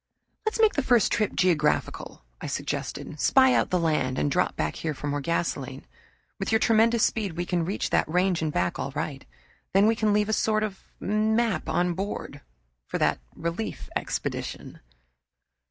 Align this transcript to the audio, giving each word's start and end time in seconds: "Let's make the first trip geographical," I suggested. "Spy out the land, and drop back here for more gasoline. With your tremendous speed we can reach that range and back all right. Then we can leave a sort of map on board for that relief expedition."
"Let's 0.47 0.59
make 0.59 0.73
the 0.73 0.81
first 0.81 1.11
trip 1.11 1.35
geographical," 1.35 2.25
I 2.41 2.47
suggested. 2.47 3.19
"Spy 3.19 3.53
out 3.53 3.69
the 3.69 3.77
land, 3.77 4.17
and 4.17 4.31
drop 4.31 4.55
back 4.55 4.77
here 4.77 4.95
for 4.95 5.05
more 5.05 5.21
gasoline. 5.21 5.85
With 6.39 6.51
your 6.51 6.57
tremendous 6.57 7.03
speed 7.05 7.33
we 7.33 7.45
can 7.45 7.65
reach 7.65 7.91
that 7.91 8.09
range 8.09 8.41
and 8.41 8.51
back 8.51 8.79
all 8.79 8.89
right. 8.95 9.23
Then 9.73 9.85
we 9.85 9.95
can 9.95 10.11
leave 10.11 10.27
a 10.29 10.33
sort 10.33 10.63
of 10.63 10.81
map 10.99 11.69
on 11.69 11.93
board 11.93 12.41
for 12.87 12.97
that 12.97 13.19
relief 13.35 13.91
expedition." 13.95 14.79